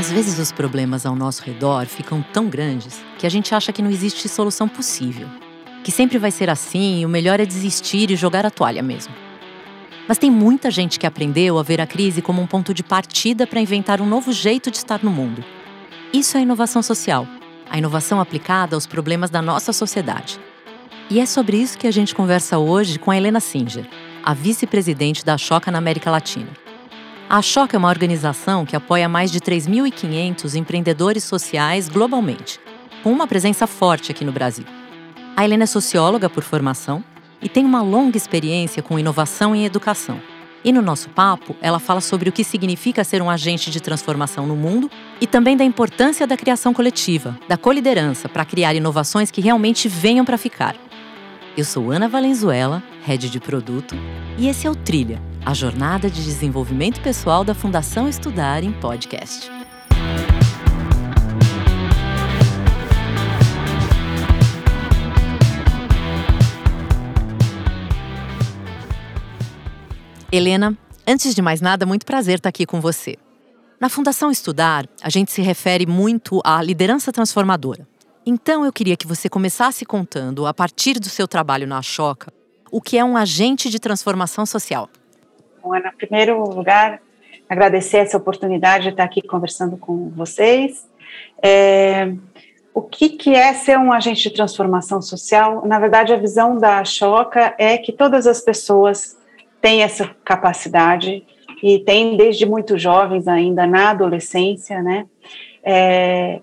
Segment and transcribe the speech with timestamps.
[0.00, 3.82] Às vezes os problemas ao nosso redor ficam tão grandes que a gente acha que
[3.82, 5.28] não existe solução possível.
[5.84, 9.12] Que sempre vai ser assim e o melhor é desistir e jogar a toalha mesmo.
[10.08, 13.46] Mas tem muita gente que aprendeu a ver a crise como um ponto de partida
[13.46, 15.44] para inventar um novo jeito de estar no mundo.
[16.14, 17.26] Isso é inovação social,
[17.68, 20.40] a inovação aplicada aos problemas da nossa sociedade.
[21.10, 23.86] E é sobre isso que a gente conversa hoje com a Helena Singer,
[24.24, 26.69] a vice-presidente da Choca na América Latina.
[27.32, 32.58] A Choca é uma organização que apoia mais de 3.500 empreendedores sociais globalmente,
[33.04, 34.64] com uma presença forte aqui no Brasil.
[35.36, 37.04] A Helena é socióloga por formação
[37.40, 40.20] e tem uma longa experiência com inovação em educação.
[40.64, 44.44] E no nosso papo, ela fala sobre o que significa ser um agente de transformação
[44.44, 44.90] no mundo
[45.20, 50.24] e também da importância da criação coletiva, da coliderança para criar inovações que realmente venham
[50.24, 50.74] para ficar.
[51.56, 53.94] Eu sou Ana Valenzuela, head de produto,
[54.36, 59.50] e esse é o Trilha, a jornada de desenvolvimento pessoal da Fundação Estudar em podcast.
[70.30, 73.16] Helena, antes de mais nada, muito prazer estar aqui com você.
[73.80, 77.88] Na Fundação Estudar, a gente se refere muito à liderança transformadora.
[78.26, 82.30] Então, eu queria que você começasse contando, a partir do seu trabalho na Choca,
[82.70, 84.88] o que é um agente de transformação social.
[85.62, 87.00] Bom, Ana, em primeiro lugar,
[87.48, 90.88] agradecer essa oportunidade de estar aqui conversando com vocês.
[91.42, 92.12] É,
[92.72, 95.66] o que, que é ser um agente de transformação social?
[95.66, 99.18] Na verdade, a visão da Choca é que todas as pessoas
[99.60, 101.22] tem essa capacidade
[101.62, 105.06] e tem desde muito jovens ainda na adolescência, né?
[105.62, 106.40] É,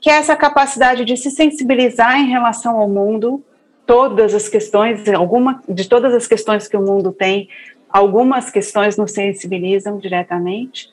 [0.00, 3.44] que é essa capacidade de se sensibilizar em relação ao mundo,
[3.86, 7.48] todas as questões, alguma de todas as questões que o mundo tem,
[7.92, 10.90] algumas questões nos sensibilizam diretamente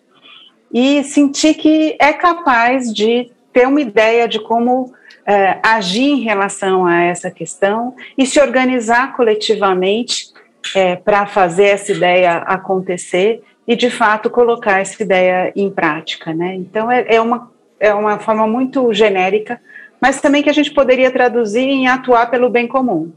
[0.71, 4.93] e sentir que é capaz de ter uma ideia de como
[5.25, 10.33] é, agir em relação a essa questão e se organizar coletivamente
[10.75, 16.33] é, para fazer essa ideia acontecer e, de fato, colocar essa ideia em prática.
[16.33, 16.55] Né?
[16.55, 19.61] Então, é, é, uma, é uma forma muito genérica,
[20.01, 23.11] mas também que a gente poderia traduzir em atuar pelo bem comum.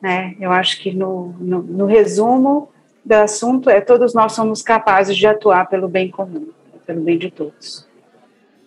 [0.00, 0.34] Né?
[0.40, 2.68] Eu acho que, no, no, no resumo
[3.04, 6.48] do assunto, é todos nós somos capazes de atuar pelo bem comum,
[6.86, 7.86] pelo bem de todos.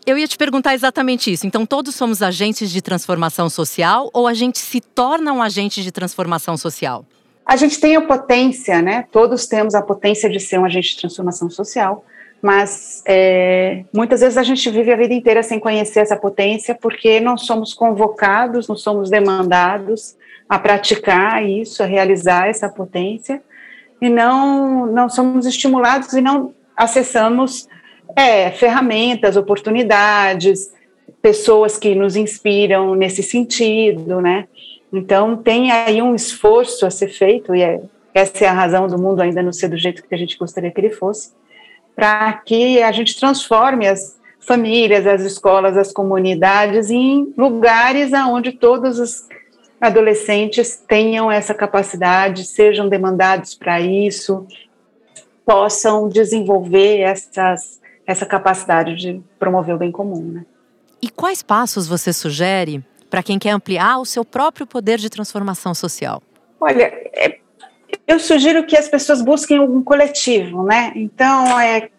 [0.06, 1.46] Eu ia te perguntar exatamente isso.
[1.46, 5.92] Então, todos somos agentes de transformação social ou a gente se torna um agente de
[5.92, 7.06] transformação social?
[7.46, 9.06] A gente tem a potência, né?
[9.12, 12.06] Todos temos a potência de ser um agente de transformação social,
[12.42, 17.20] mas é, muitas vezes a gente vive a vida inteira sem conhecer essa potência porque
[17.20, 20.16] não somos convocados, não somos demandados
[20.48, 23.42] a praticar isso, a realizar essa potência
[24.02, 27.68] e não não somos estimulados e não acessamos
[28.16, 30.72] é, ferramentas, oportunidades,
[31.22, 34.48] pessoas que nos inspiram nesse sentido, né?
[34.92, 37.82] Então, tem aí um esforço a ser feito, e é,
[38.14, 40.72] essa é a razão do mundo ainda não ser do jeito que a gente gostaria
[40.72, 41.32] que ele fosse,
[41.96, 48.98] para que a gente transforme as famílias, as escolas, as comunidades em lugares onde todos
[48.98, 49.28] os
[49.80, 54.46] adolescentes tenham essa capacidade, sejam demandados para isso,
[55.46, 60.22] possam desenvolver essas, essa capacidade de promover o bem comum.
[60.22, 60.46] Né?
[61.02, 65.74] E quais passos você sugere para quem quer ampliar o seu próprio poder de transformação
[65.74, 66.22] social?
[66.60, 66.84] Olha,
[67.14, 67.38] é,
[68.08, 70.92] eu sugiro que as pessoas busquem um coletivo, né?
[70.96, 71.90] Então, é,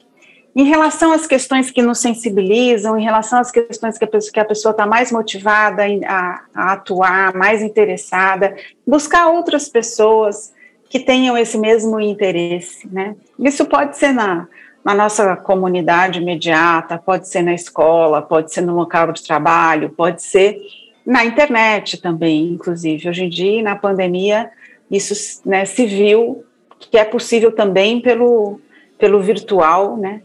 [0.58, 4.84] em relação às questões que nos sensibilizam, em relação às questões que a pessoa está
[4.84, 10.52] mais motivada a, a, atuar, mais interessada, buscar outras pessoas
[10.90, 13.14] que tenham esse mesmo interesse, né?
[13.38, 14.48] Isso pode ser na,
[14.84, 20.24] na nossa comunidade imediata, pode ser na escola, pode ser no local de trabalho, pode
[20.24, 20.58] ser
[21.06, 23.08] na internet também, inclusive.
[23.08, 24.50] Hoje em dia, na pandemia,
[24.90, 26.44] isso né, se viu
[26.80, 28.60] que é possível também pelo,
[28.98, 30.22] pelo virtual, né,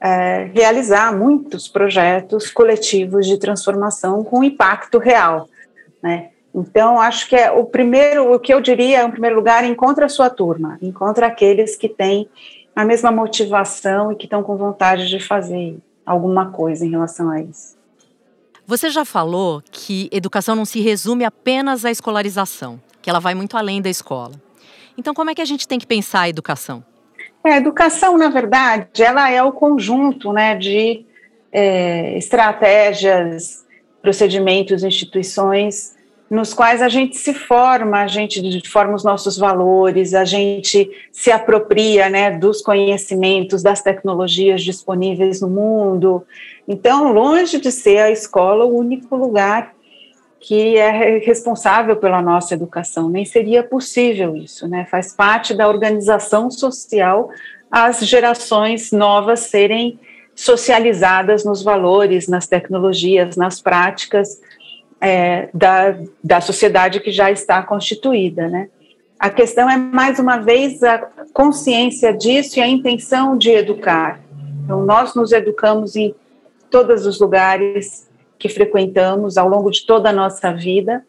[0.00, 5.48] é, realizar muitos projetos coletivos de transformação com impacto real,
[6.02, 6.30] né.
[6.54, 10.08] Então, acho que é o primeiro, o que eu diria, em primeiro lugar, encontra a
[10.08, 12.26] sua turma, encontra aqueles que têm
[12.74, 17.42] a mesma motivação e que estão com vontade de fazer alguma coisa em relação a
[17.42, 17.76] isso.
[18.66, 23.56] Você já falou que educação não se resume apenas à escolarização, que ela vai muito
[23.56, 24.34] além da escola.
[24.96, 26.82] Então, como é que a gente tem que pensar a educação?
[27.46, 31.06] É, a educação, na verdade, ela é o conjunto né, de
[31.52, 33.64] é, estratégias,
[34.02, 35.94] procedimentos, instituições
[36.28, 41.30] nos quais a gente se forma, a gente forma os nossos valores, a gente se
[41.30, 46.26] apropria né, dos conhecimentos, das tecnologias disponíveis no mundo.
[46.66, 49.72] Então, longe de ser a escola o único lugar
[50.40, 54.86] que é responsável pela nossa educação, nem seria possível isso, né?
[54.90, 57.30] Faz parte da organização social
[57.70, 59.98] as gerações novas serem
[60.34, 64.40] socializadas nos valores, nas tecnologias, nas práticas
[65.00, 68.68] é, da, da sociedade que já está constituída, né?
[69.18, 70.98] A questão é, mais uma vez, a
[71.32, 74.20] consciência disso e a intenção de educar.
[74.64, 76.14] Então, nós nos educamos em
[76.70, 78.05] todos os lugares
[78.38, 81.04] que frequentamos ao longo de toda a nossa vida,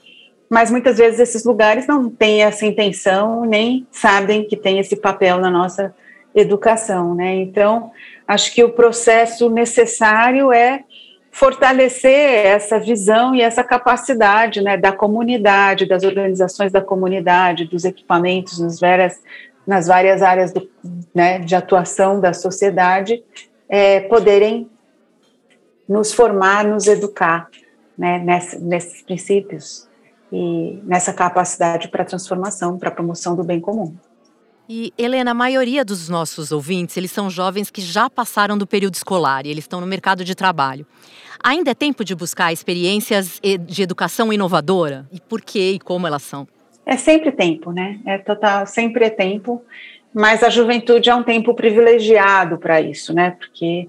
[0.50, 5.40] mas muitas vezes esses lugares não têm essa intenção, nem sabem que tem esse papel
[5.40, 5.94] na nossa
[6.34, 7.36] educação, né?
[7.36, 7.92] Então,
[8.28, 10.84] acho que o processo necessário é
[11.32, 18.60] fortalecer essa visão e essa capacidade né, da comunidade, das organizações da comunidade, dos equipamentos
[18.60, 19.22] nas várias,
[19.66, 20.68] nas várias áreas do,
[21.14, 23.24] né, de atuação da sociedade,
[23.70, 24.68] é, poderem
[25.88, 27.50] nos formar, nos educar
[27.98, 29.88] né, nessa, nesses princípios
[30.32, 33.96] e nessa capacidade para transformação, para promoção do bem comum.
[34.70, 38.96] E Helena, a maioria dos nossos ouvintes, eles são jovens que já passaram do período
[38.96, 40.86] escolar e eles estão no mercado de trabalho.
[41.42, 45.08] Ainda é tempo de buscar experiências de educação inovadora?
[45.12, 46.46] E por que e como elas são?
[46.86, 48.00] É sempre tempo, né?
[48.06, 49.64] É total, sempre é tempo.
[50.14, 53.32] Mas a juventude é um tempo privilegiado para isso, né?
[53.32, 53.88] Porque,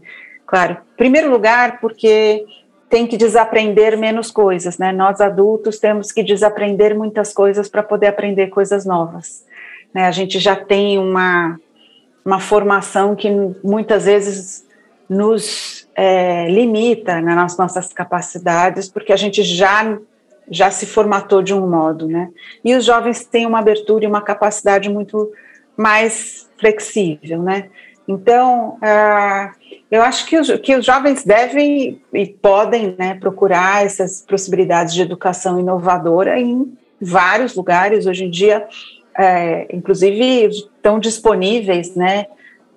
[0.49, 2.45] claro, primeiro lugar, porque
[2.89, 4.93] tem que desaprender menos coisas, né?
[4.93, 9.45] Nós adultos temos que desaprender muitas coisas para poder aprender coisas novas.
[9.93, 10.07] Né?
[10.07, 11.61] A gente já tem uma,
[12.25, 13.31] uma formação que
[13.63, 14.67] muitas vezes
[15.09, 19.99] nos é, limita né, nas nossas capacidades, porque a gente já
[20.51, 22.31] já se formatou de um modo, né?
[22.65, 25.31] E os jovens têm uma abertura e uma capacidade muito
[25.77, 27.69] mais flexível, né?
[28.09, 29.58] Então, uh,
[29.91, 35.03] eu acho que os, que os jovens devem e podem né, procurar essas possibilidades de
[35.03, 38.07] educação inovadora em vários lugares.
[38.07, 38.67] Hoje em dia,
[39.17, 42.27] é, inclusive, estão disponíveis, né?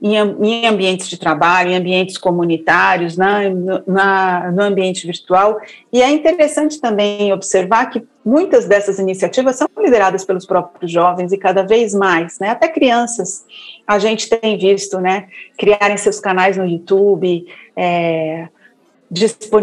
[0.02, 3.42] Em, em ambientes de trabalho, em ambientes comunitários, na,
[3.86, 5.62] na, no ambiente virtual.
[5.94, 11.38] E é interessante também observar que muitas dessas iniciativas são lideradas pelos próprios jovens e
[11.38, 12.50] cada vez mais, né?
[12.50, 13.46] Até crianças
[13.86, 15.28] a gente tem visto, né?
[15.58, 17.46] Criarem seus canais no YouTube,
[17.76, 18.48] é,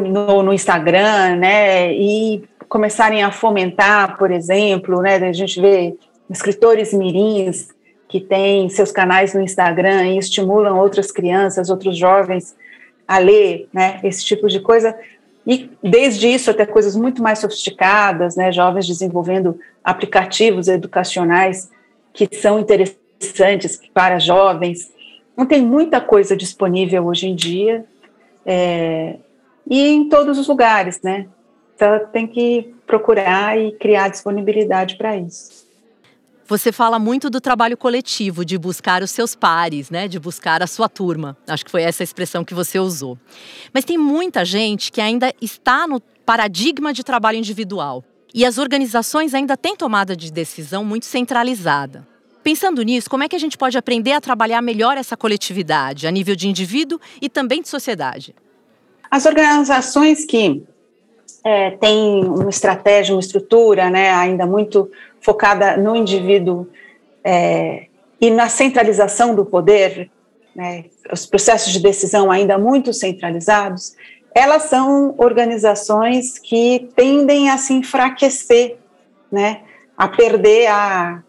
[0.08, 1.92] no, no Instagram, né?
[1.92, 5.16] E começarem a fomentar, por exemplo, né?
[5.16, 5.96] A gente vê
[6.30, 7.76] escritores mirins
[8.08, 12.56] que têm seus canais no Instagram e estimulam outras crianças, outros jovens
[13.06, 14.98] a ler, né, esse tipo de coisa.
[15.46, 21.70] E desde isso até coisas muito mais sofisticadas, né, jovens desenvolvendo aplicativos educacionais
[22.12, 24.90] que são interessantes para jovens.
[25.32, 27.84] Então, tem muita coisa disponível hoje em dia
[28.44, 29.16] é,
[29.68, 31.28] e em todos os lugares, né?
[31.76, 35.67] Então, tem que procurar e criar disponibilidade para isso.
[36.48, 40.08] Você fala muito do trabalho coletivo, de buscar os seus pares, né?
[40.08, 41.36] De buscar a sua turma.
[41.46, 43.18] Acho que foi essa a expressão que você usou.
[43.70, 48.02] Mas tem muita gente que ainda está no paradigma de trabalho individual.
[48.32, 52.08] E as organizações ainda têm tomada de decisão muito centralizada.
[52.42, 56.10] Pensando nisso, como é que a gente pode aprender a trabalhar melhor essa coletividade, a
[56.10, 58.34] nível de indivíduo e também de sociedade?
[59.10, 60.62] As organizações que
[61.44, 66.66] é, têm uma estratégia, uma estrutura né, ainda muito focada no indivíduo
[67.24, 67.86] é,
[68.20, 70.10] e na centralização do poder,
[70.54, 73.94] né, os processos de decisão ainda muito centralizados,
[74.34, 78.76] elas são organizações que tendem a se enfraquecer,
[79.30, 79.60] né,
[79.96, 81.22] a perder a,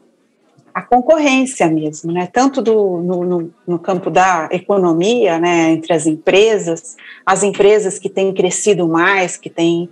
[0.74, 6.08] a concorrência mesmo, né, tanto do, no, no, no campo da economia, né, entre as
[6.08, 9.90] empresas, as empresas que têm crescido mais, que têm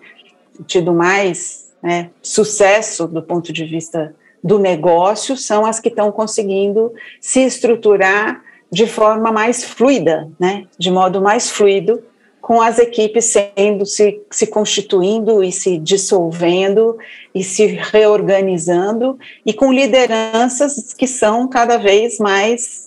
[0.65, 6.93] tido mais né, sucesso do ponto de vista do negócio são as que estão conseguindo
[7.19, 8.41] se estruturar
[8.71, 12.01] de forma mais fluida, né, de modo mais fluido,
[12.41, 16.97] com as equipes sendo se, se constituindo e se dissolvendo
[17.35, 22.86] e se reorganizando e com lideranças que são cada vez mais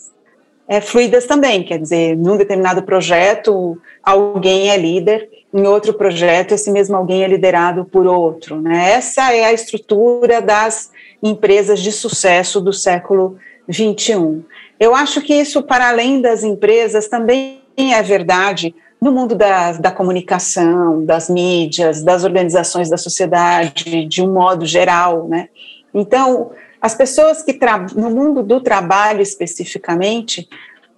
[0.70, 6.70] é, fluidas também, quer dizer, num determinado projeto alguém é líder em outro projeto, esse
[6.70, 8.60] mesmo alguém é liderado por outro.
[8.60, 8.92] Né?
[8.92, 13.36] Essa é a estrutura das empresas de sucesso do século
[13.68, 14.44] XXI.
[14.78, 19.90] Eu acho que isso, para além das empresas, também é verdade no mundo da, da
[19.90, 25.48] comunicação, das mídias, das organizações da sociedade, de um modo geral, né?
[25.92, 27.58] Então, as pessoas que
[27.94, 30.48] no mundo do trabalho especificamente,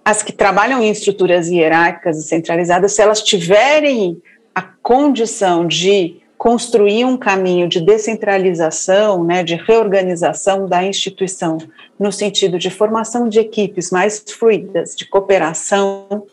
[0.05, 4.21] as que trabalham em estruturas hierárquicas e centralizadas, se elas tiverem
[4.55, 11.57] a condição de construir um caminho de descentralização, né, de reorganização da instituição,
[11.97, 16.27] no sentido de formação de equipes mais fluidas, de cooperação,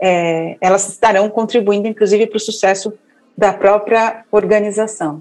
[0.00, 2.92] é, elas estarão contribuindo, inclusive, para o sucesso
[3.36, 5.20] da própria organização.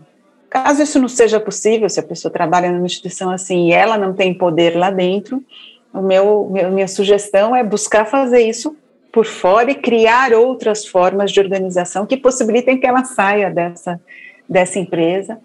[0.53, 4.13] Caso isso não seja possível, se a pessoa trabalha numa instituição assim e ela não
[4.13, 5.43] tem poder lá dentro,
[5.91, 8.77] o meu, minha sugestão é buscar fazer isso
[9.11, 13.99] por fora e criar outras formas de organização que possibilitem que ela saia dessa,
[14.47, 15.39] dessa empresa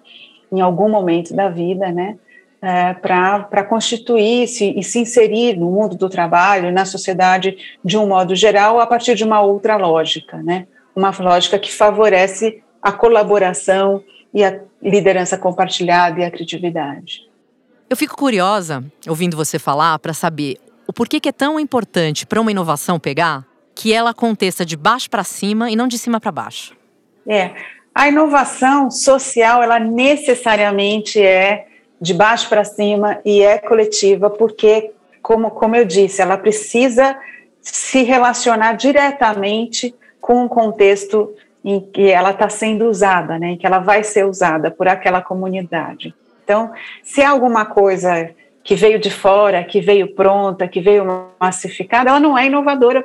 [0.52, 2.18] em algum momento da vida, né?
[2.60, 8.34] É, para constituir-se e se inserir no mundo do trabalho, na sociedade de um modo
[8.34, 10.66] geral, a partir de uma outra lógica, né?
[10.94, 17.28] Uma lógica que favorece a colaboração e a liderança compartilhada e a criatividade.
[17.88, 22.40] Eu fico curiosa, ouvindo você falar, para saber o porquê que é tão importante para
[22.40, 26.32] uma inovação pegar que ela aconteça de baixo para cima e não de cima para
[26.32, 26.76] baixo.
[27.26, 27.54] É,
[27.94, 31.66] a inovação social, ela necessariamente é
[32.00, 34.92] de baixo para cima e é coletiva, porque,
[35.22, 37.16] como, como eu disse, ela precisa
[37.60, 43.66] se relacionar diretamente com o contexto em que ela está sendo usada, né, em que
[43.66, 46.14] ela vai ser usada por aquela comunidade.
[46.44, 46.72] Então,
[47.02, 48.30] se há alguma coisa
[48.62, 51.04] que veio de fora, que veio pronta, que veio
[51.40, 53.04] massificada, ela não é inovadora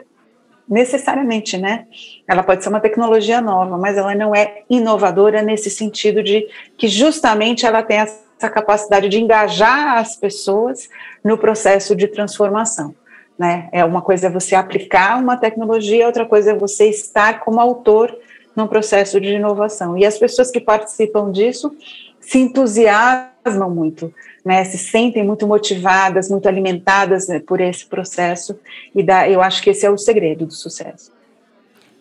[0.67, 1.85] necessariamente, né?
[2.27, 6.87] Ela pode ser uma tecnologia nova, mas ela não é inovadora nesse sentido de que
[6.87, 10.89] justamente ela tem essa capacidade de engajar as pessoas
[11.23, 12.95] no processo de transformação.
[13.37, 13.67] Né?
[13.71, 18.15] É uma coisa é você aplicar uma tecnologia, outra coisa é você estar como autor
[18.55, 19.97] num processo de inovação.
[19.97, 21.75] E as pessoas que participam disso
[22.19, 24.13] se entusiasmam muito,
[24.45, 28.57] né, se sentem muito motivadas, muito alimentadas né, por esse processo,
[28.95, 31.11] e dá, eu acho que esse é o segredo do sucesso.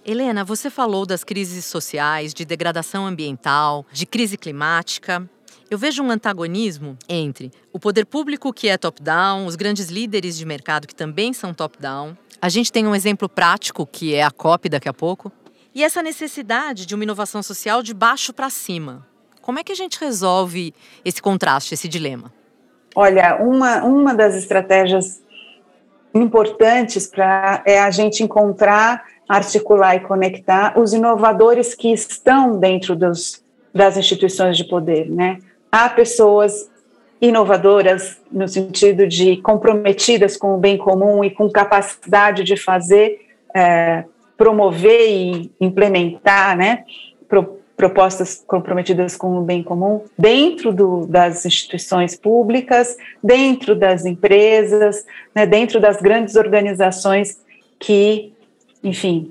[0.04, 5.28] Helena, você falou das crises sociais, de degradação ambiental, de crise climática.
[5.70, 10.44] Eu vejo um antagonismo entre o poder público, que é top-down, os grandes líderes de
[10.44, 12.16] mercado, que também são top-down.
[12.40, 15.30] A gente tem um exemplo prático, que é a COP daqui a pouco.
[15.74, 19.06] E essa necessidade de uma inovação social de baixo para cima.
[19.40, 20.74] Como é que a gente resolve
[21.04, 22.32] esse contraste, esse dilema?
[22.94, 25.22] Olha, uma, uma das estratégias
[26.14, 33.42] importantes para é a gente encontrar, articular e conectar os inovadores que estão dentro dos,
[33.74, 35.38] das instituições de poder, né?
[35.70, 36.70] Há pessoas
[37.20, 44.04] inovadoras no sentido de comprometidas com o bem comum e com capacidade de fazer, é,
[44.42, 46.82] promover e implementar, né?
[47.28, 55.06] Pro, propostas comprometidas com o bem comum dentro do, das instituições públicas, dentro das empresas,
[55.32, 57.40] né, dentro das grandes organizações
[57.78, 58.32] que,
[58.82, 59.30] enfim,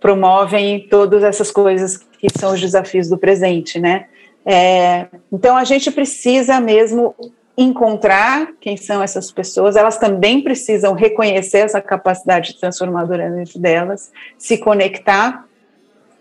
[0.00, 4.06] promovem todas essas coisas que são os desafios do presente, né?
[4.44, 7.14] É, então a gente precisa mesmo
[7.58, 14.56] encontrar quem são essas pessoas, elas também precisam reconhecer essa capacidade transformadora dentro delas, se
[14.58, 15.44] conectar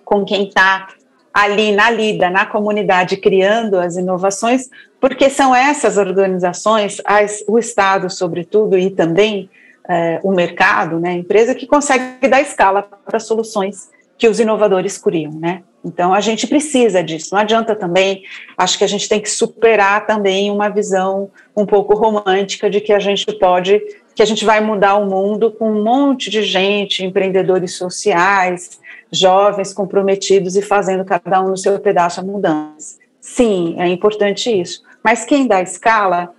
[0.03, 0.87] com quem está
[1.31, 4.67] ali na lida, na comunidade, criando as inovações,
[4.99, 9.47] porque são essas organizações, as, o Estado, sobretudo, e também
[9.87, 14.97] é, o mercado, né, a empresa, que consegue dar escala para soluções que os inovadores
[14.97, 15.63] criam, né?
[15.85, 17.29] Então a gente precisa disso.
[17.31, 18.23] Não adianta também.
[18.57, 22.91] Acho que a gente tem que superar também uma visão um pouco romântica de que
[22.91, 23.81] a gente pode,
[24.15, 28.79] que a gente vai mudar o mundo com um monte de gente, empreendedores sociais,
[29.11, 32.97] jovens comprometidos e fazendo cada um no seu pedaço a mudança.
[33.21, 34.81] Sim, é importante isso.
[35.03, 36.33] Mas quem dá escala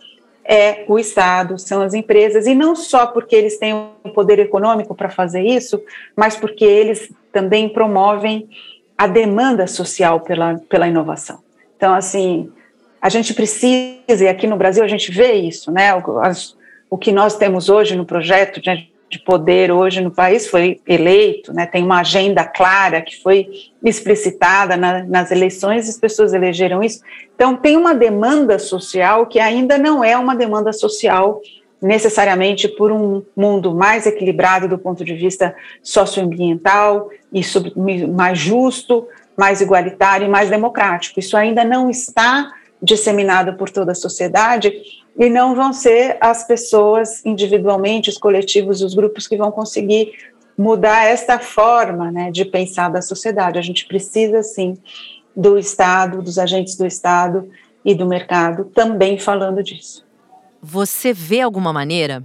[0.44, 4.94] é o Estado, são as empresas, e não só porque eles têm o poder econômico
[4.94, 5.82] para fazer isso,
[6.16, 8.48] mas porque eles também promovem
[8.96, 11.40] a demanda social pela, pela inovação.
[11.76, 12.50] Então, assim,
[13.00, 15.94] a gente precisa, e aqui no Brasil a gente vê isso, né?
[15.94, 16.56] O, as,
[16.90, 18.70] o que nós temos hoje no projeto de
[19.10, 23.48] de poder hoje no país foi eleito, né, tem uma agenda clara que foi
[23.82, 27.00] explicitada na, nas eleições, as pessoas elegeram isso.
[27.34, 31.40] Então, tem uma demanda social que ainda não é uma demanda social
[31.80, 37.42] necessariamente por um mundo mais equilibrado do ponto de vista socioambiental e
[38.08, 39.06] mais justo,
[39.36, 41.20] mais igualitário e mais democrático.
[41.20, 44.72] Isso ainda não está disseminado por toda a sociedade
[45.16, 50.12] e não vão ser as pessoas individualmente, os coletivos, os grupos que vão conseguir
[50.56, 53.58] mudar esta forma né, de pensar da sociedade.
[53.58, 54.76] A gente precisa, sim,
[55.36, 57.48] do Estado, dos agentes do Estado
[57.84, 60.07] e do mercado também falando disso.
[60.62, 62.24] Você vê alguma maneira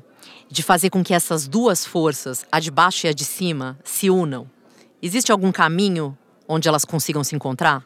[0.49, 4.09] de fazer com que essas duas forças, a de baixo e a de cima, se
[4.09, 4.49] unam?
[5.01, 7.83] Existe algum caminho onde elas consigam se encontrar?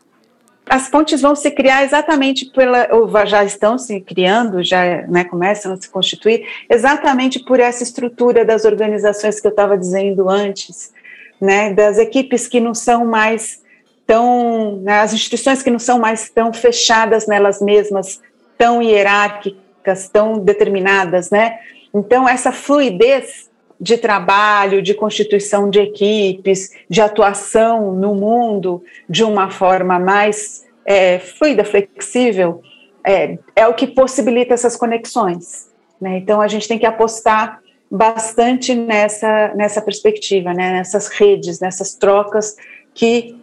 [0.70, 5.72] As pontes vão se criar exatamente pela, ou já estão se criando, já né, começam
[5.72, 10.92] a se constituir, exatamente por essa estrutura das organizações que eu estava dizendo antes,
[11.40, 13.62] né, das equipes que não são mais
[14.06, 18.20] tão, né, as instituições que não são mais tão fechadas nelas mesmas,
[18.58, 19.67] tão hierárquicas,
[20.10, 21.60] tão determinadas, né?
[21.94, 29.52] Então essa fluidez de trabalho, de constituição de equipes, de atuação no mundo de uma
[29.52, 32.62] forma mais é, fluida, flexível,
[33.06, 35.70] é, é o que possibilita essas conexões.
[36.02, 36.18] Né?
[36.18, 40.74] Então a gente tem que apostar bastante nessa, nessa perspectiva, né?
[40.74, 42.56] nessas redes, nessas trocas
[42.94, 43.40] que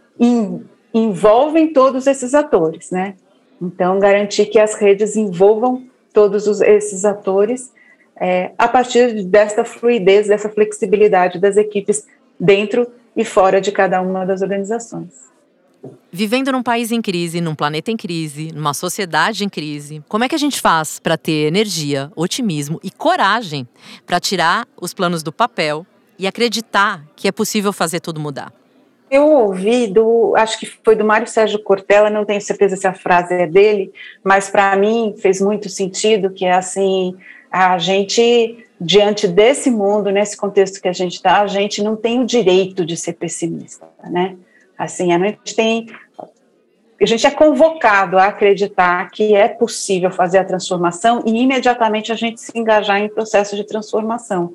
[0.93, 3.15] envolvem todos esses atores, né?
[3.61, 5.85] Então, garantir que as redes envolvam
[6.15, 7.71] todos os, esses atores
[8.17, 12.07] é, a partir desta fluidez, dessa flexibilidade das equipes
[12.39, 15.25] dentro e fora de cada uma das organizações.
[16.11, 20.29] Vivendo num país em crise, num planeta em crise, numa sociedade em crise, como é
[20.29, 23.69] que a gente faz para ter energia, otimismo e coragem
[24.07, 25.85] para tirar os planos do papel
[26.19, 28.53] e acreditar que é possível fazer tudo mudar?
[29.15, 32.93] Eu ouvi do, acho que foi do Mário Sérgio Cortella, não tenho certeza se a
[32.93, 33.93] frase é dele,
[34.25, 37.17] mas para mim fez muito sentido que é assim,
[37.49, 42.21] a gente diante desse mundo, nesse contexto que a gente está, a gente não tem
[42.21, 44.37] o direito de ser pessimista, né?
[44.77, 45.87] Assim, a gente tem
[47.01, 52.17] a gente é convocado a acreditar que é possível fazer a transformação e imediatamente a
[52.17, 54.55] gente se engajar em processo de transformação.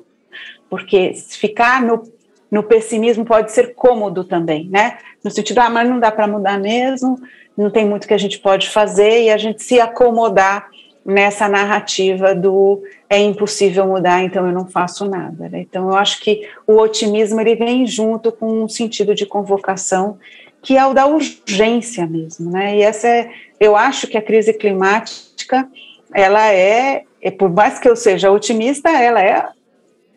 [0.68, 2.02] Porque ficar no
[2.50, 4.98] no pessimismo pode ser cômodo também, né?
[5.22, 7.18] No sentido, ah, mas não dá para mudar mesmo,
[7.56, 10.68] não tem muito que a gente pode fazer e a gente se acomodar
[11.04, 15.48] nessa narrativa do é impossível mudar, então eu não faço nada.
[15.48, 15.60] Né?
[15.60, 20.18] Então eu acho que o otimismo ele vem junto com um sentido de convocação
[20.62, 22.76] que é o da urgência mesmo, né?
[22.76, 25.66] E essa é, eu acho que a crise climática
[26.14, 27.04] ela é,
[27.38, 29.48] por mais que eu seja otimista, ela é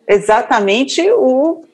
[0.06, 1.64] exatamente o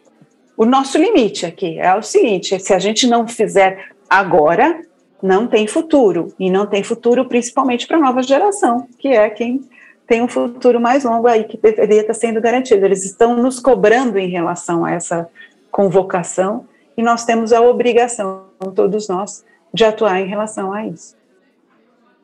[0.60, 4.82] o nosso limite aqui é o seguinte: se a gente não fizer agora,
[5.22, 6.34] não tem futuro.
[6.38, 9.66] E não tem futuro principalmente para a nova geração, que é quem
[10.06, 12.84] tem um futuro mais longo aí que deveria estar sendo garantido.
[12.84, 15.26] Eles estão nos cobrando em relação a essa
[15.70, 18.44] convocação e nós temos a obrigação,
[18.74, 19.42] todos nós,
[19.72, 21.16] de atuar em relação a isso.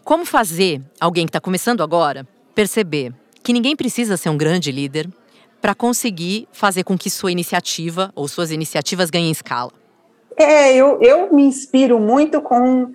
[0.04, 5.08] Como fazer alguém que está começando agora perceber que ninguém precisa ser um grande líder,
[5.66, 9.72] para conseguir fazer com que sua iniciativa ou suas iniciativas ganhem escala?
[10.36, 12.92] É, eu, eu me inspiro muito com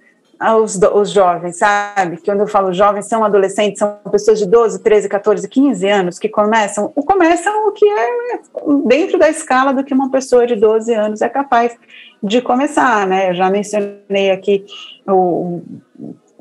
[0.63, 2.15] os, os jovens, sabe?
[2.23, 6.29] Quando eu falo jovens, são adolescentes, são pessoas de 12, 13, 14, 15 anos que
[6.29, 8.39] começam, começam o que é
[8.85, 11.75] dentro da escala do que uma pessoa de 12 anos é capaz
[12.23, 13.31] de começar, né?
[13.31, 14.63] Eu já mencionei aqui
[15.05, 15.61] o,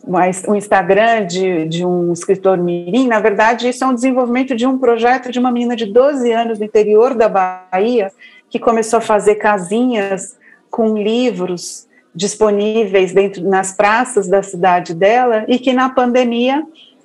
[0.07, 4.79] o Instagram de, de um escritor mirim, na verdade, isso é um desenvolvimento de um
[4.79, 8.11] projeto de uma menina de 12 anos do interior da Bahia,
[8.49, 10.39] que começou a fazer casinhas
[10.71, 16.65] com livros disponíveis dentro nas praças da cidade dela e que na pandemia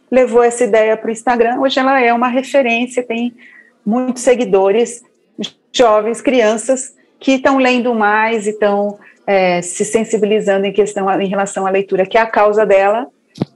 [0.10, 1.60] levou essa ideia para o Instagram.
[1.60, 3.34] Hoje ela é uma referência, tem
[3.86, 5.03] muitos seguidores,
[5.71, 11.65] jovens, crianças que estão lendo mais e estão é, se sensibilizando em questão em relação
[11.65, 13.07] à leitura, que é a causa dela,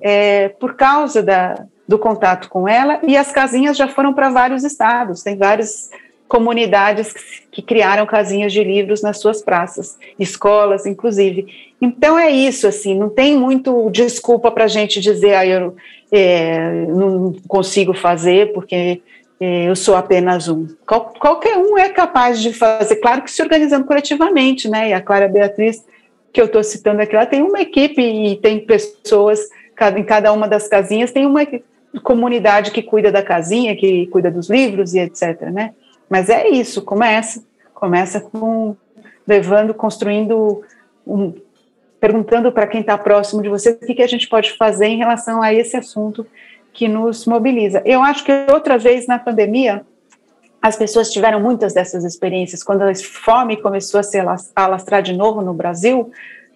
[0.01, 4.63] é, por causa da, do contato com ela, e as casinhas já foram para vários
[4.63, 5.89] estados, tem várias
[6.27, 11.47] comunidades que, que, criaram casinhas de livros nas suas praças, escolas, inclusive.
[11.81, 15.75] Então é isso, assim, não tem muito desculpa para a gente dizer, ah, eu
[16.11, 19.01] é, não consigo fazer porque
[19.39, 20.67] eu sou apenas um.
[20.85, 24.89] Qual, qualquer um é capaz de fazer, claro que se organizando coletivamente, né?
[24.89, 25.85] E a Clara Beatriz,
[26.33, 29.39] que eu estou citando aqui, ela tem uma equipe e tem pessoas,
[29.95, 31.47] em cada uma das casinhas tem uma
[32.03, 35.73] comunidade que cuida da casinha, que cuida dos livros e etc, né?
[36.09, 38.75] Mas é isso, começa, começa com
[39.25, 40.63] levando, construindo,
[41.05, 41.33] um,
[41.99, 44.97] perguntando para quem está próximo de você o que, que a gente pode fazer em
[44.97, 46.25] relação a esse assunto
[46.73, 47.81] que nos mobiliza.
[47.85, 49.85] Eu acho que outra vez na pandemia,
[50.61, 52.63] as pessoas tiveram muitas dessas experiências.
[52.63, 54.17] Quando a fome começou a se
[54.55, 56.11] alastrar de novo no Brasil,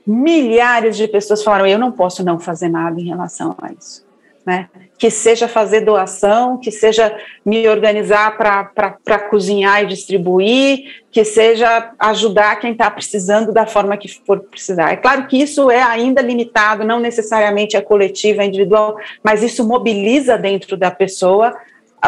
[0.06, 4.06] milhares de pessoas falaram: eu não posso não fazer nada em relação a isso.
[4.46, 4.70] Né?
[4.98, 12.58] Que seja fazer doação, que seja me organizar para cozinhar e distribuir, que seja ajudar
[12.58, 14.92] quem está precisando da forma que for precisar.
[14.92, 19.68] É claro que isso é ainda limitado, não necessariamente é coletivo, é individual, mas isso
[19.68, 21.56] mobiliza dentro da pessoa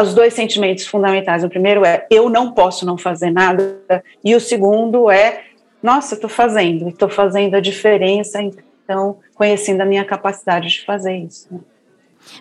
[0.02, 1.44] os dois sentimentos fundamentais.
[1.44, 3.80] O primeiro é eu não posso não fazer nada,
[4.24, 5.44] e o segundo é
[5.82, 11.64] nossa, estou fazendo, estou fazendo a diferença, então conhecendo a minha capacidade de fazer isso.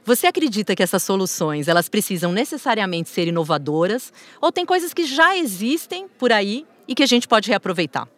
[0.04, 5.36] Você acredita que essas soluções elas precisam necessariamente ser inovadoras ou tem coisas que já
[5.36, 8.08] existem por aí e que a gente pode reaproveitar?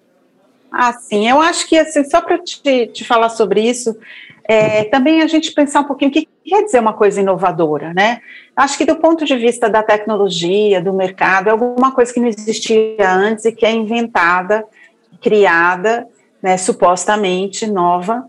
[0.71, 1.29] Ah, sim.
[1.29, 3.97] Eu acho que assim, só para te, te, falar sobre isso,
[4.45, 8.21] é, também a gente pensar um pouquinho o que quer dizer uma coisa inovadora, né?
[8.55, 12.29] Acho que do ponto de vista da tecnologia, do mercado, é alguma coisa que não
[12.29, 14.65] existia antes e que é inventada,
[15.21, 16.07] criada,
[16.43, 18.29] né, supostamente nova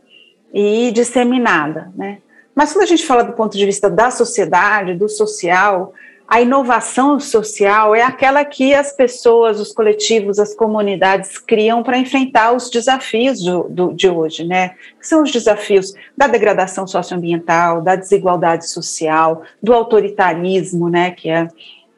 [0.53, 2.19] e disseminada, né?
[2.57, 5.93] Mas quando a gente fala do ponto de vista da sociedade, do social,
[6.27, 12.53] a inovação social é aquela que as pessoas, os coletivos, as comunidades criam para enfrentar
[12.53, 14.69] os desafios do, do, de hoje, né?
[14.99, 21.11] Que são os desafios da degradação socioambiental, da desigualdade social, do autoritarismo, né?
[21.11, 21.47] Que é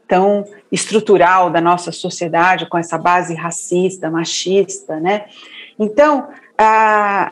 [0.09, 5.23] tão estrutural da nossa sociedade, com essa base racista, machista, né?
[5.79, 7.31] Então, a,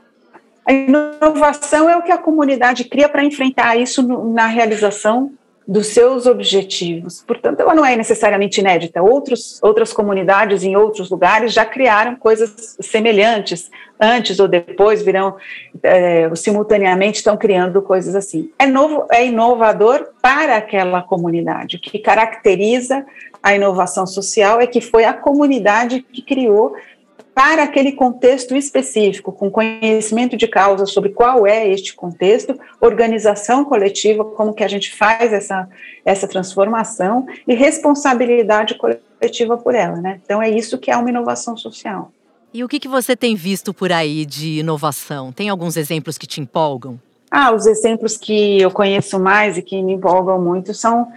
[0.68, 4.04] a inovação é o que a comunidade cria para enfrentar isso
[4.34, 5.32] na realização
[5.66, 7.24] dos seus objetivos.
[7.28, 9.02] Portanto, ela não é necessariamente inédita.
[9.02, 13.70] Outros, outras comunidades em outros lugares já criaram coisas semelhantes.
[14.00, 15.36] Antes ou depois virão,
[15.84, 18.50] é, simultaneamente estão criando coisas assim.
[18.60, 21.78] É novo, é inovador para aquela comunidade.
[21.78, 23.06] O que caracteriza
[23.44, 26.76] a inovação social é que foi a comunidade que criou
[27.38, 34.26] para aquele contexto específico, com conhecimento de causa sobre qual é este contexto, organização coletiva,
[34.26, 35.70] como que a gente faz essa,
[36.04, 40.20] essa transformação e responsabilidade coletiva por ela, né?
[40.26, 42.12] Então é isso que é uma inovação social.
[42.52, 45.32] E o que, que você tem visto por aí de inovação?
[45.32, 47.00] Tem alguns exemplos que te empolgam?
[47.30, 51.08] Ah, os exemplos que eu conheço mais e que me empolgam muito são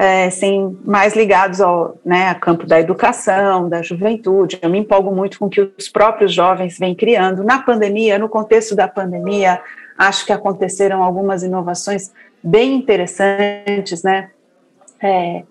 [0.00, 4.58] é, sem, mais ligados ao né, campo da educação, da juventude.
[4.62, 7.44] Eu me empolgo muito com o que os próprios jovens vêm criando.
[7.44, 9.60] Na pandemia, no contexto da pandemia,
[9.98, 12.10] acho que aconteceram algumas inovações
[12.42, 14.30] bem interessantes, né?
[15.02, 15.42] É,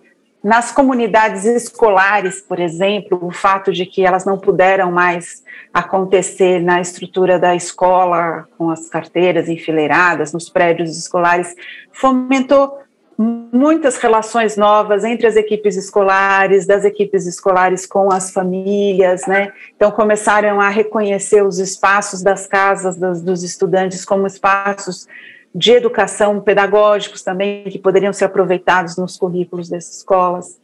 [0.44, 6.82] nas comunidades escolares, por exemplo, o fato de que elas não puderam mais acontecer na
[6.82, 11.54] estrutura da escola, com as carteiras enfileiradas nos prédios escolares,
[11.92, 12.79] fomentou
[13.22, 19.52] muitas relações novas entre as equipes escolares, das equipes escolares com as famílias, né?
[19.76, 25.06] Então começaram a reconhecer os espaços das casas dos, estudantes como espaços
[25.54, 30.58] de educação pedagógicos também que poderiam ser aproveitados nos currículos dessas escolas.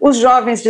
[0.00, 0.62] Os jovens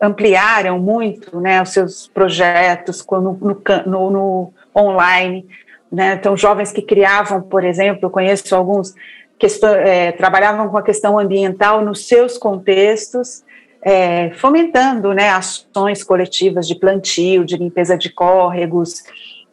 [0.00, 3.36] ampliaram muito, né, os seus projetos no,
[3.84, 5.44] no, no online,
[5.90, 6.14] né?
[6.14, 8.94] Então jovens que criavam, por exemplo, eu conheço alguns
[9.42, 13.42] questão, é, trabalhavam com a questão ambiental nos seus contextos,
[13.84, 19.02] é, fomentando né, ações coletivas de plantio, de limpeza de córregos,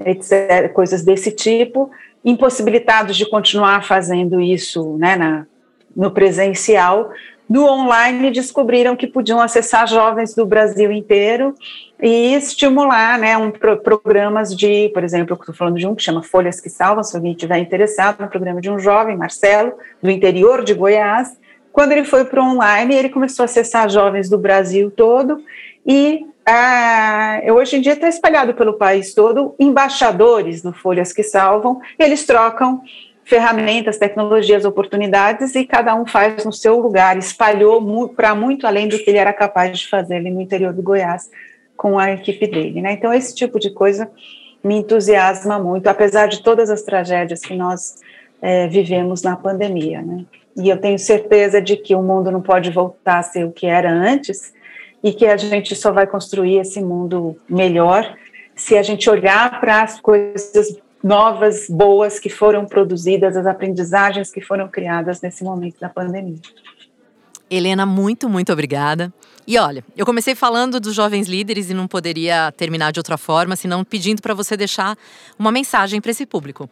[0.06, 1.90] etc., coisas desse tipo,
[2.24, 5.48] impossibilitados de continuar fazendo isso né, na,
[5.96, 7.10] no presencial,
[7.50, 11.56] no online descobriram que podiam acessar jovens do Brasil inteiro
[12.02, 16.04] e estimular né, um, pro, programas de, por exemplo, eu estou falando de um que
[16.04, 20.12] chama Folhas que Salvam, se alguém estiver interessado, no programa de um jovem, Marcelo, do
[20.12, 21.36] interior de Goiás.
[21.72, 25.44] Quando ele foi para o online, ele começou a acessar jovens do Brasil todo
[25.86, 31.80] e ah, hoje em dia está espalhado pelo país todo embaixadores do Folhas que Salvam,
[31.98, 32.82] eles trocam
[33.30, 38.98] ferramentas, tecnologias, oportunidades e cada um faz no seu lugar, espalhou para muito além do
[38.98, 41.30] que ele era capaz de fazer ali no interior do Goiás
[41.78, 42.94] com a equipe dele, né?
[42.94, 44.10] Então esse tipo de coisa
[44.64, 47.98] me entusiasma muito, apesar de todas as tragédias que nós
[48.42, 50.26] é, vivemos na pandemia, né?
[50.58, 53.68] E eu tenho certeza de que o mundo não pode voltar a ser o que
[53.68, 54.52] era antes
[55.04, 58.12] e que a gente só vai construir esse mundo melhor
[58.56, 64.42] se a gente olhar para as coisas novas, boas que foram produzidas, as aprendizagens que
[64.42, 66.40] foram criadas nesse momento da pandemia.
[67.50, 69.12] Helena, muito, muito obrigada.
[69.48, 73.56] E olha, eu comecei falando dos jovens líderes e não poderia terminar de outra forma,
[73.56, 74.96] senão pedindo para você deixar
[75.38, 76.70] uma mensagem para esse público.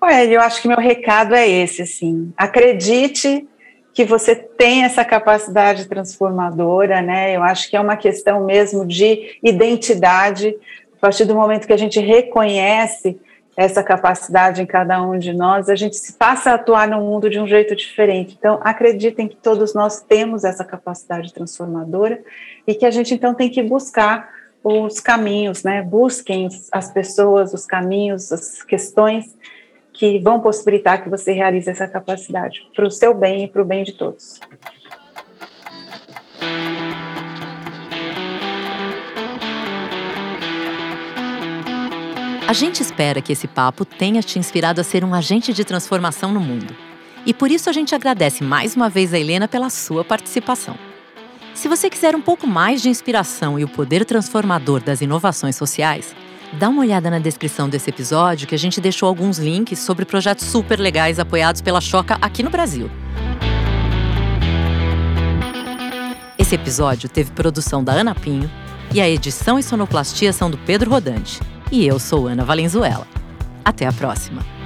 [0.00, 3.46] Olha, eu acho que meu recado é esse, assim, acredite
[3.92, 7.36] que você tem essa capacidade transformadora, né?
[7.36, 10.56] Eu acho que é uma questão mesmo de identidade.
[10.96, 13.18] A partir do momento que a gente reconhece
[13.56, 17.28] essa capacidade em cada um de nós, a gente se passa a atuar no mundo
[17.28, 18.36] de um jeito diferente.
[18.38, 22.22] Então, acreditem que todos nós temos essa capacidade transformadora
[22.66, 24.30] e que a gente então tem que buscar
[24.62, 25.82] os caminhos, né?
[25.82, 29.36] Busquem as pessoas, os caminhos, as questões
[29.92, 33.64] que vão possibilitar que você realize essa capacidade para o seu bem e para o
[33.64, 34.40] bem de todos.
[42.50, 46.32] A gente espera que esse papo tenha te inspirado a ser um agente de transformação
[46.32, 46.74] no mundo.
[47.24, 50.74] E por isso a gente agradece mais uma vez a Helena pela sua participação.
[51.54, 56.12] Se você quiser um pouco mais de inspiração e o poder transformador das inovações sociais,
[56.54, 60.44] dá uma olhada na descrição desse episódio que a gente deixou alguns links sobre projetos
[60.46, 62.90] super legais apoiados pela Choca aqui no Brasil.
[66.36, 68.50] Esse episódio teve produção da Ana Pinho
[68.92, 71.38] e a edição e sonoplastia são do Pedro Rodante.
[71.72, 73.06] E eu sou Ana Valenzuela.
[73.64, 74.59] Até a próxima!